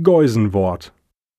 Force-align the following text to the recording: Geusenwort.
Geusenwort. 0.00 0.92